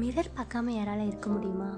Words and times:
Mirror 0.00 0.34
பார்க்காம 0.38 0.72
யாரால் 0.76 1.02
இருக்க 1.08 1.28
முடியுமா? 1.34 1.68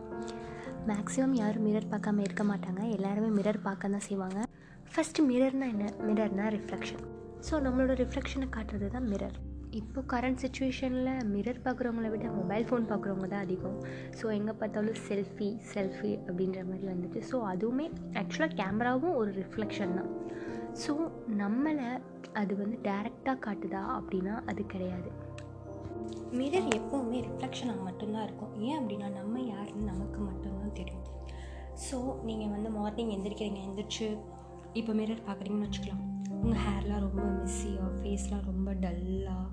மேக்ஸிமம் 0.88 1.34
யாரும் 1.40 1.64
மிரர் 1.66 1.90
பார்க்காம 1.90 2.22
இருக்க 2.26 2.44
மாட்டாங்க. 2.50 2.82
எல்லாருமே 2.96 3.28
மிரர் 3.38 3.58
பார்க்க 3.66 3.90
தான் 3.94 4.04
செய்வாங்க. 4.06 4.38
ஃபஸ்ட்டு 4.92 5.24
மிரர்னால் 5.30 5.72
என்ன? 5.74 5.86
மிரர்னால் 6.08 6.52
ரிஃப்ளெக்ஷன் 6.56 7.04
ஸோ 7.46 7.54
நம்மளோட 7.66 7.94
ரிஃப்ளெக்ஷனை 8.02 8.48
காட்டுறது 8.56 8.86
தான் 8.94 9.06
மிரர் 9.12 9.36
இப்போ 9.80 10.00
கரண்ட் 10.12 10.40
சுச்சுவேஷனில் 10.42 11.10
மிரர் 11.34 11.62
பார்க்குறவங்கள 11.66 12.08
விட 12.12 12.26
மொபைல் 12.38 12.66
ஃபோன் 12.68 12.88
பார்க்குறவங்க 12.90 13.28
தான் 13.32 13.44
அதிகம். 13.46 13.76
ஸோ 14.18 14.26
எங்கே 14.38 14.54
பார்த்தாலும் 14.60 14.98
செல்ஃபி 15.08 15.48
செல்ஃபி 15.72 16.12
அப்படின்ற 16.26 16.60
மாதிரி 16.70 16.86
வந்துட்டு. 16.92 17.20
ஸோ 17.30 17.38
அதுவுமே 17.52 17.86
ஆக்சுவலாக 18.22 18.58
கேமராவும் 18.60 19.16
ஒரு 19.20 19.30
ரிஃப்ளெக்ஷன் 19.40 19.96
தான். 19.98 20.10
ஸோ 20.84 20.94
நம்மளை 21.42 21.88
அது 22.42 22.54
வந்து 22.62 22.78
டேரெக்டாக 22.88 23.38
காட்டுதா 23.46 23.82
அப்படின்னா 23.98 24.36
அது 24.52 24.64
கிடையாது. 24.74 25.10
மிரர் 26.38 26.68
எப்போவுமே 26.78 27.18
ரிஃப்ளெக்ஷனாக 27.26 27.84
மட்டும்தான் 27.86 28.26
இருக்கும். 28.26 28.52
ஏன் 28.66 28.78
அப்படின்னா 28.80 29.08
நம்ம 29.20 29.40
யாருன்னு 29.52 29.90
நமக்கு 29.92 30.18
மட்டும்தான் 30.28 30.76
தெரியும். 30.80 31.06
ஸோ 31.86 31.96
நீங்கள் 32.28 32.52
வந்து 32.54 32.70
மார்னிங் 32.78 33.12
எந்திரிக்கிறீங்க 33.16 33.60
எந்திரிச்சு 33.66 34.08
இப்போ 34.80 34.92
மிரர் 35.00 35.26
பார்க்குறீங்கன்னு 35.26 35.68
வச்சுக்கலாம். 35.68 36.04
உங்கள் 36.42 36.62
ஹேர்லாம் 36.66 37.04
ரொம்ப 37.06 37.22
மிஸ்ஸியாக 37.36 37.90
ஃபேஸ்லாம் 37.98 38.48
ரொம்ப 38.50 38.72
டல்லாக 38.84 39.46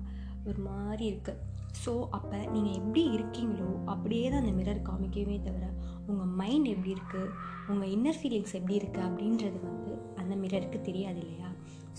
ஒரு 0.48 0.60
மாதிரி 0.70 1.04
இருக்குது 1.12 1.42
ஸோ 1.82 1.92
அப்போ 2.16 2.36
நீங்கள் 2.52 2.76
எப்படி 2.80 3.02
இருக்கீங்களோ 3.16 3.70
அப்படியே 3.92 4.26
தான் 4.28 4.42
அந்த 4.42 4.52
மிரர் 4.58 4.86
காமிக்கவே 4.88 5.36
தவிர 5.46 5.66
உங்கள் 6.10 6.30
மைண்ட் 6.40 6.68
எப்படி 6.74 6.94
இருக்குது 6.96 7.32
உங்கள் 7.72 7.90
இன்னர் 7.94 8.20
ஃபீலிங்ஸ் 8.20 8.54
எப்படி 8.58 8.78
இருக்குது 8.80 9.06
அப்படின்றது 9.08 9.58
வந்து 9.68 9.92
அந்த 10.20 10.34
மிரருக்கு 10.42 10.78
தெரியாது 10.88 11.20
இல்லையா? 11.24 11.50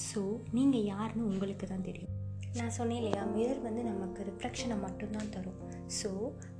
ஸோ 0.07 0.21
நீங்கள் 0.57 0.87
யாருன்னு 0.93 1.29
உங்களுக்கு 1.31 1.67
தான் 1.67 1.87
தெரியும். 1.89 2.15
நான் 2.59 2.75
சொன்னேன் 2.77 2.97
இல்லையா 2.97 3.23
மிரர் 3.33 3.61
வந்து 3.65 3.81
நமக்கு 3.83 4.21
ரிஃப்ளெக்ஷனை 4.29 4.75
மட்டும்தான் 4.83 5.29
தரும். 5.35 5.57
ஸோ 5.97 6.09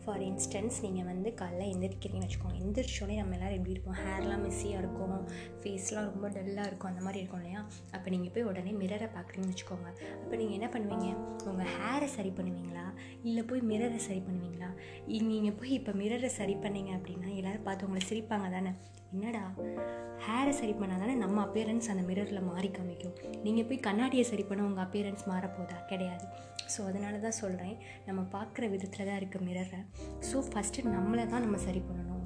ஃபார் 0.04 0.22
இன்ஸ்டன்ஸ் 0.22 0.78
நீங்கள் 0.82 1.04
வந்து 1.04 1.30
காலைல 1.42 1.64
எந்திரிக்கிறீங்கன்னு 1.74 2.28
வச்சுக்கோங்க. 2.28 2.60
எந்திரிச்சோடனே 2.64 3.16
நம்ம 3.18 3.36
எல்லோரும் 3.38 3.58
எப்படி 3.58 3.74
இருப்போம்? 3.76 3.98
ஹேர்லாம் 4.04 4.44
மெஸ்ஸியாக 4.46 4.82
இருக்கும். 4.84 5.16
ஃபேஸ்லாம் 5.62 6.08
ரொம்ப 6.12 6.30
டல்லாக 6.30 6.70
இருக்கும். 6.70 6.92
அந்த 6.92 7.02
மாதிரி 7.02 7.20
இருக்கும் 7.20 7.42
இல்லையா? 7.42 7.62
அப்போ 7.92 8.10
நீங்கள் 8.10 8.34
போய் 8.36 8.44
உடனே 8.44 8.74
மிரரை 8.82 9.10
பார்க்குறீங்கன்னு 9.18 9.56
வச்சுக்கோங்க. 9.56 9.90
அப்போ 10.24 10.36
நீங்கள் 10.36 10.58
என்ன 10.60 10.70
பண்ணுவீங்க? 10.76 11.10
உங்கள் 12.08 12.20
சரி 12.20 12.32
பண்ணுவீங்களா? 12.38 12.84
இல்லை 13.28 13.42
போய் 13.50 13.62
மிரரை 13.70 13.98
சரி 14.06 14.22
பண்ணுவீங்களா? 14.28 14.68
நீங்கள் 15.30 15.56
போய் 15.60 15.72
இப்போ 15.78 15.92
மிரரை 16.02 16.30
சரி 16.38 16.56
பண்ணீங்க 16.64 16.92
அப்படின்னா 16.98 17.30
எல்லோரும் 17.40 17.66
பார்த்து 17.66 17.86
உங்களை 17.88 18.04
சிரிப்பாங்க 18.12 18.48
தானே? 18.54 18.72
என்னடா? 19.14 19.42
ஹேரை 20.26 20.54
சரி 20.60 20.74
பண்ணால் 20.80 21.02
தானே 21.04 21.16
நம்ம 21.24 21.38
அப்பியரன்ஸ் 21.46 21.90
அந்த 21.94 22.04
மிரரில் 22.10 22.48
மாறி 22.50 22.70
காமிக்கும். 22.78 23.16
நீங்கள் 23.46 23.68
போய் 23.70 23.84
கண்ணாடியை 23.88 24.26
சரி 24.32 24.46
பண்ண 24.50 24.68
உங்கள் 24.70 24.86
அப்பியரன்ஸ் 24.86 25.26
மாறப்போதா? 25.32 25.80
கிடையாது. 25.92 26.26
ஸோ 26.74 26.80
அதனால 26.90 27.18
தான் 27.26 27.38
சொல்கிறேன் 27.42 27.76
நம்ம 28.08 28.24
பார்க்குற 28.36 28.70
விதத்தில் 28.76 29.08
தான் 29.10 29.20
இருக்குது 29.22 29.48
மிரரை 29.50 29.82
ஸோ 30.30 30.40
ஃபஸ்ட்டு 30.52 30.88
நம்மளை 30.98 31.26
தான் 31.34 31.46
நம்ம 31.48 31.60
சரி 31.68 31.84
பண்ணணும். 31.90 32.26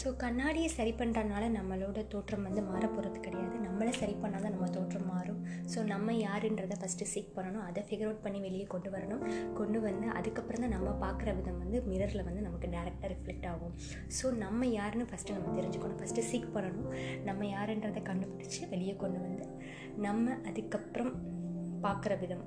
ஸோ 0.00 0.08
கண்ணாடியை 0.24 0.68
சரி 0.78 0.92
பண்ணுறதுனால 1.00 1.48
நம்மளோட 1.58 2.00
தோற்றம் 2.12 2.46
வந்து 2.48 2.62
மாறப்போகிறது 2.70 3.18
கிடையாது. 3.26 3.56
நம்மளை 3.66 3.92
சரி 4.02 4.16
பண்ணால் 4.22 4.44
தான் 4.46 4.54
நம்ம 4.56 4.68
ஸோ 5.72 5.78
நம்ம 5.92 6.14
யாருன்றதை 6.26 6.76
ஃபஸ்ட்டு 6.80 7.08
சீக் 7.12 7.34
பண்ணணும். 7.36 7.64
அதை 7.68 7.82
ஃபிகர் 7.86 8.08
அவுட் 8.08 8.22
பண்ணி 8.24 8.40
வெளியே 8.46 8.66
கொண்டு 8.74 8.90
வரணும். 8.94 9.22
கொண்டு 9.58 9.78
வந்து 9.86 10.06
அதுக்கப்புறம் 10.18 10.62
தான் 10.64 10.74
நம்ம 10.76 10.90
பார்க்குற 11.04 11.32
விதம் 11.38 11.60
வந்து 11.64 11.80
மிரரில் 11.90 12.26
வந்து 12.28 12.42
நமக்கு 12.46 12.68
டேரெக்டாக 12.74 13.10
ரிஃப்ளெக்ட் 13.14 13.46
ஆகும். 13.52 13.74
ஸோ 14.18 14.32
நம்ம 14.44 14.66
யாருன்னு 14.78 15.06
ஃபஸ்ட்டு 15.12 15.36
நம்ம 15.38 15.54
தெரிஞ்சுக்கணும். 15.58 16.00
ஃபஸ்ட்டு 16.00 16.26
சீக் 16.30 16.50
பண்ணணும். 16.56 16.90
நம்ம 17.28 17.46
யாருன்றதை 17.56 18.02
கண்டுபிடிச்சி 18.10 18.62
வெளியே 18.74 18.96
கொண்டு 19.04 19.20
வந்து 19.26 19.46
நம்ம 20.06 20.36
அதுக்கப்புறம் 20.50 21.12
பார்க்குற 21.86 22.14
விதம். 22.24 22.44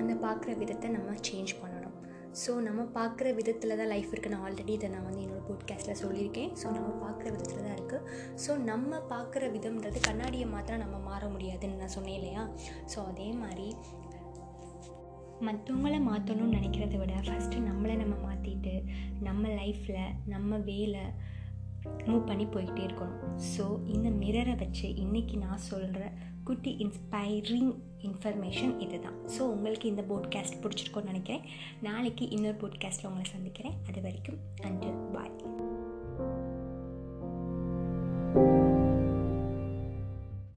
அந்த 0.00 0.12
பார்க்குற 0.26 0.50
விதத்தை 0.62 0.90
நம்ம 0.98 1.16
சேஞ்ச் 1.28 1.54
பண்ணணும். 1.62 1.91
ஸோ 2.40 2.52
நம்ம 2.66 2.82
பார்க்குற 2.94 3.34
விதத்தில் 3.34 3.76
தான் 3.76 3.90
லைஃப் 3.92 4.10
இருக்குது 4.12 4.28
நான் 4.28 4.44
ஆல்ரெடி 4.48 4.68
இதை 4.68 4.88
நான் 4.88 5.04
வந்து 5.04 5.22
என்னோடய 5.22 5.46
போட்காஸ்ட்டில் 5.48 5.98
சொல்லியிருக்கேன். 6.02 6.50
ஸோ 6.60 6.66
நம்ம 6.76 6.88
பார்க்குற 7.04 7.26
விதத்தில் 7.30 7.64
தான் 7.64 7.76
இருக்குது 7.76 8.06
ஸோ 8.44 8.56
நம்ம 8.70 9.00
பார்க்குற 9.10 9.50
விதம்ன்றது 9.52 10.00
கண்ணாடியை 10.00 10.46
மாத்திரம் 10.46 10.80
நம்ம 10.80 10.98
மாற 11.10 11.28
முடியாதுன்னு 11.28 11.76
நான் 11.76 11.94
சொன்னேன் 11.96 12.18
இல்லையா? 12.20 12.44
ஸோ 12.94 12.98
அதே 13.06 13.32
மாதிரி 13.32 13.68
மற்றவங்கள 15.40 15.96
மாற்றணும்னு 16.10 16.56
நினைக்கிறத 16.58 16.96
விட 16.98 17.14
ஃபஸ்ட்டு 17.26 17.62
நம்மளை 17.68 17.94
நம்ம 17.96 18.14
மாற்றிட்டு 18.26 18.74
நம்ம 19.20 19.48
லைஃப்பில் 19.48 20.12
நம்ம 20.26 20.56
வேலை 20.56 21.04
மூவ் 22.06 22.26
பண்ணி 22.26 22.44
போய்கிட்டே 22.44 22.82
இருக்கணும். 22.88 23.22
ஸோ 23.56 23.64
இந்த 23.86 24.08
மிரரை 24.08 24.54
வச்சு 24.56 24.88
இன்றைக்கி 24.88 25.36
நான் 25.38 25.66
சொல்கிற 25.70 26.12
குட்டி 26.44 26.70
இன்ஸ்பைரிங் 26.78 27.72
இன்ஃபர்மேஷன் 28.02 28.80
இது 28.80 29.00
தான் 29.00 29.18
ஸோ 29.26 29.40
உங்களுக்கு 29.40 29.88
இந்த 29.88 30.02
போட்காஸ்ட் 30.02 30.58
பிடிச்சிருக்கோன்னு 30.62 31.10
நினைக்கிறேன். 31.12 31.44
நாளைக்கு 31.80 32.28
இன்னொரு 32.28 32.56
போட்காஸ்ட்டில் 32.56 33.06
உங்களை 33.06 33.30
சந்திக்கிறேன். 33.30 33.76
அது 33.88 34.00
வரைக்கும் 34.02 34.38
அண்டு 34.62 35.12
பாய் 35.12 35.34